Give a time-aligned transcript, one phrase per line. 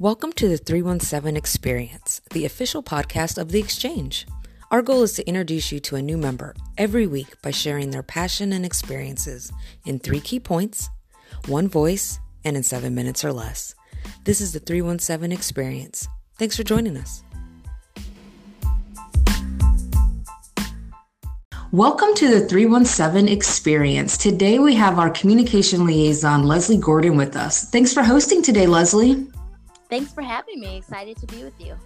[0.00, 4.28] Welcome to the 317 Experience, the official podcast of The Exchange.
[4.70, 8.04] Our goal is to introduce you to a new member every week by sharing their
[8.04, 9.50] passion and experiences
[9.84, 10.88] in three key points,
[11.48, 13.74] one voice, and in seven minutes or less.
[14.22, 16.06] This is the 317 Experience.
[16.38, 17.24] Thanks for joining us.
[21.72, 24.16] Welcome to the 317 Experience.
[24.16, 27.68] Today we have our communication liaison, Lesley Gordon, with us.
[27.70, 29.26] Thanks for hosting today, Lesley.
[29.88, 30.76] Thanks for having me.
[30.76, 31.76] Excited to be with you.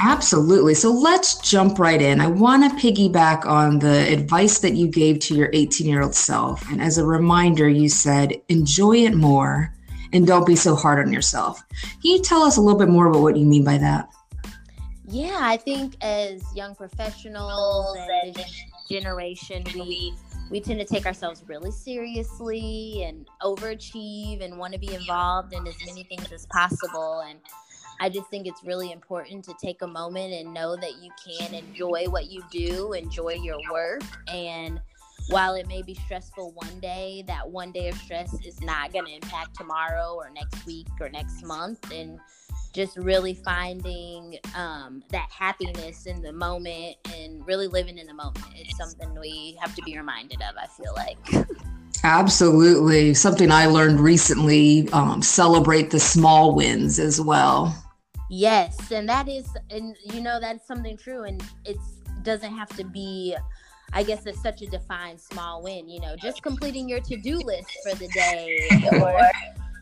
[0.00, 0.74] Absolutely.
[0.74, 2.20] So let's jump right in.
[2.20, 6.14] I want to piggyback on the advice that you gave to your 18 year old
[6.14, 6.68] self.
[6.70, 9.74] And as a reminder, you said, enjoy it more
[10.12, 11.62] and don't be so hard on yourself.
[11.82, 14.08] Can you tell us a little bit more about what you mean by that?
[15.08, 20.14] Yeah, I think as young professionals and this generation, we
[20.50, 25.66] we tend to take ourselves really seriously and overachieve and want to be involved in
[25.66, 27.22] as many things as possible.
[27.28, 27.38] And
[28.00, 31.54] I just think it's really important to take a moment and know that you can
[31.54, 34.80] enjoy what you do, enjoy your work, and
[35.28, 39.04] while it may be stressful one day, that one day of stress is not going
[39.04, 41.90] to impact tomorrow or next week or next month.
[41.92, 42.18] And
[42.78, 48.46] just really finding um, that happiness in the moment and really living in the moment
[48.56, 51.48] is something we have to be reminded of, I feel like.
[52.04, 53.14] Absolutely.
[53.14, 57.74] Something I learned recently um, celebrate the small wins as well.
[58.30, 58.92] Yes.
[58.92, 61.24] And that is, and you know, that's something true.
[61.24, 61.78] And it
[62.22, 63.36] doesn't have to be
[63.90, 67.70] I guess it's such a defined small win, you know, just completing your to-do list
[67.82, 68.68] for the day
[69.00, 69.18] or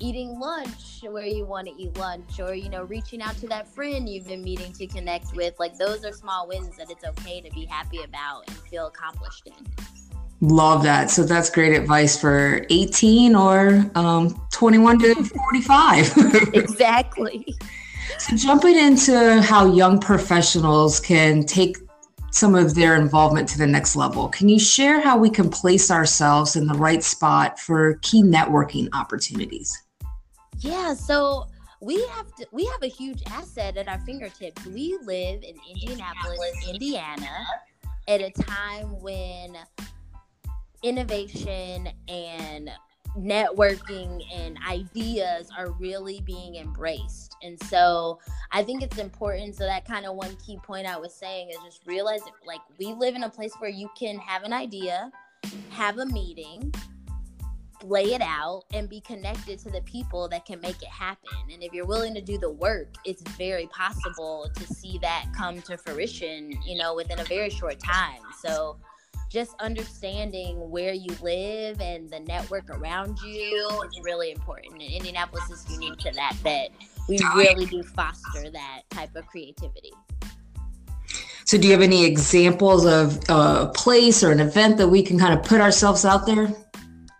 [0.00, 3.68] eating lunch where you want to eat lunch or you know reaching out to that
[3.68, 7.40] friend you've been meeting to connect with like those are small wins that it's okay
[7.40, 9.66] to be happy about and feel accomplished in
[10.40, 17.54] love that so that's great advice for 18 or um, 21 to 45 exactly
[18.18, 21.76] so jumping into how young professionals can take
[22.30, 24.28] some of their involvement to the next level.
[24.28, 28.88] Can you share how we can place ourselves in the right spot for key networking
[28.92, 29.76] opportunities?
[30.60, 31.46] Yeah, so
[31.80, 34.64] we have to, we have a huge asset at our fingertips.
[34.66, 37.46] We live in Indianapolis, Indiana,
[38.06, 39.56] at a time when
[40.82, 42.70] innovation and
[43.18, 47.36] networking and ideas are really being embraced.
[47.42, 48.18] And so
[48.52, 49.56] I think it's important.
[49.56, 52.92] So that kind of one key point I was saying is just realize like we
[52.92, 55.10] live in a place where you can have an idea,
[55.70, 56.72] have a meeting,
[57.84, 61.36] lay it out and be connected to the people that can make it happen.
[61.52, 65.62] And if you're willing to do the work, it's very possible to see that come
[65.62, 68.20] to fruition, you know, within a very short time.
[68.42, 68.78] So
[69.30, 74.72] just understanding where you live and the network around you is really important.
[74.74, 76.70] And Indianapolis is unique to that, that
[77.08, 79.92] we really do foster that type of creativity.
[81.44, 85.18] So, do you have any examples of a place or an event that we can
[85.18, 86.54] kind of put ourselves out there?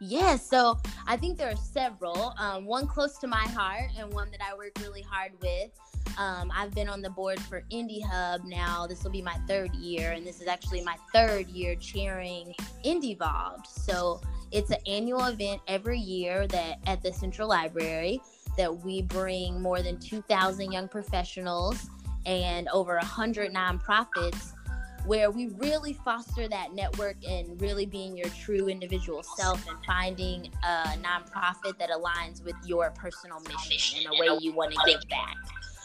[0.00, 2.32] Yeah, so I think there are several.
[2.38, 5.70] Um, one close to my heart and one that I work really hard with.
[6.16, 8.86] Um, I've been on the board for IndyHub now.
[8.86, 13.66] This will be my third year, and this is actually my third year chairing IndyVolved.
[13.66, 14.22] So
[14.52, 18.22] it's an annual event every year that at the Central Library
[18.56, 21.88] that we bring more than 2,000 young professionals
[22.24, 24.52] and over 100 nonprofits
[25.06, 30.50] where we really foster that network and really being your true individual self and finding
[30.62, 35.00] a nonprofit that aligns with your personal mission and a way you want to give
[35.08, 35.36] back.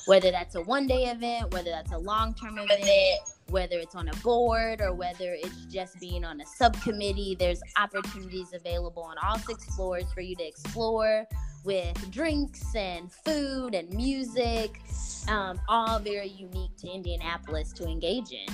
[0.05, 4.07] Whether that's a one day event, whether that's a long term event, whether it's on
[4.07, 9.39] a board or whether it's just being on a subcommittee, there's opportunities available on all
[9.39, 11.25] six floors for you to explore
[11.63, 14.79] with drinks and food and music,
[15.27, 18.45] um, all very unique to Indianapolis to engage in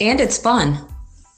[0.00, 0.86] and it's fun.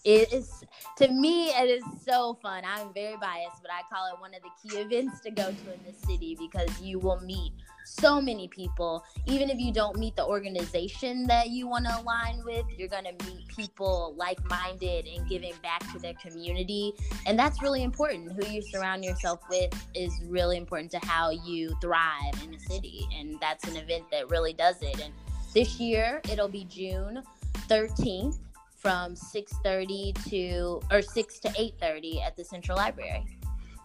[0.05, 0.65] It is
[0.99, 2.65] to me it is so fun.
[2.67, 5.73] I'm very biased, but I call it one of the key events to go to
[5.73, 7.53] in the city because you will meet
[7.85, 9.05] so many people.
[9.27, 13.05] Even if you don't meet the organization that you want to align with, you're going
[13.05, 16.93] to meet people like-minded and giving back to their community,
[17.27, 18.33] and that's really important.
[18.33, 23.07] Who you surround yourself with is really important to how you thrive in the city,
[23.17, 25.01] and that's an event that really does it.
[25.01, 25.13] And
[25.55, 27.23] this year it'll be June
[27.69, 28.39] 13th
[28.83, 33.25] from 6:30 to or 6 to 8:30 at the Central Library.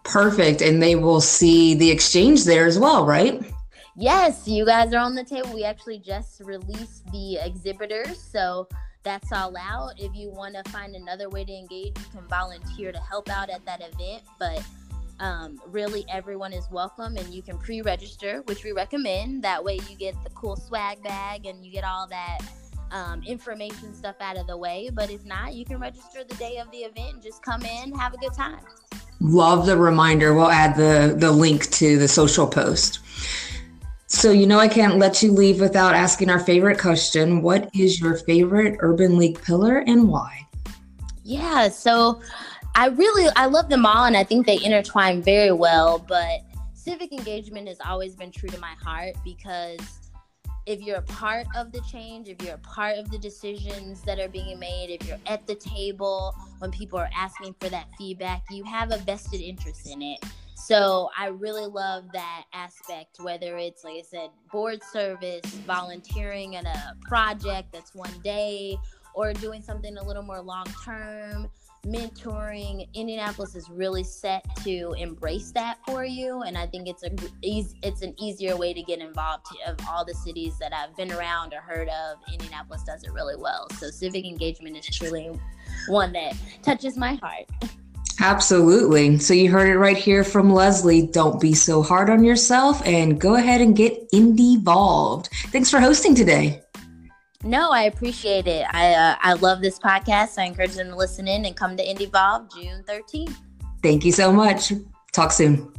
[0.03, 0.61] Perfect.
[0.61, 3.41] And they will see the exchange there as well, right?
[3.95, 5.53] Yes, you guys are on the table.
[5.53, 8.67] We actually just released the exhibitors, so
[9.03, 9.93] that's all out.
[9.99, 13.49] If you want to find another way to engage, you can volunteer to help out
[13.49, 14.63] at that event, but
[15.19, 19.43] Um, really, everyone is welcome, and you can pre register, which we recommend.
[19.43, 22.39] That way, you get the cool swag bag and you get all that
[22.91, 24.89] um, information stuff out of the way.
[24.93, 27.93] But if not, you can register the day of the event and just come in,
[27.93, 28.59] have a good time.
[29.19, 30.33] Love the reminder.
[30.33, 32.99] We'll add the the link to the social post.
[34.07, 37.41] So you know I can't let you leave without asking our favorite question.
[37.41, 40.47] What is your favorite Urban League pillar and why?
[41.23, 42.21] Yeah, so
[42.75, 46.41] I really I love them all and I think they intertwine very well, but
[46.73, 49.79] civic engagement has always been true to my heart because
[50.67, 54.19] if you're a part of the change, if you're a part of the decisions that
[54.19, 58.43] are being made, if you're at the table when people are asking for that feedback,
[58.51, 60.19] you have a vested interest in it.
[60.55, 66.65] So I really love that aspect, whether it's, like I said, board service, volunteering in
[66.65, 68.77] a project that's one day,
[69.13, 71.49] or doing something a little more long term
[71.87, 77.09] mentoring indianapolis is really set to embrace that for you and i think it's a
[77.41, 81.53] it's an easier way to get involved of all the cities that i've been around
[81.53, 85.31] or heard of indianapolis does it really well so civic engagement is truly
[85.87, 87.45] one that touches my heart
[88.19, 89.19] Absolutely.
[89.19, 91.05] So you heard it right here from Lesley.
[91.05, 95.29] Don't be so hard on yourself and go ahead and get involved.
[95.51, 96.63] Thanks for hosting today.
[97.47, 98.65] No, I appreciate it.
[98.71, 100.37] I uh, I love this podcast.
[100.37, 102.11] I encourage them to listen in and come to Indie
[102.53, 103.33] June 13th.
[103.81, 104.73] Thank you so much.
[105.13, 105.71] Talk soon.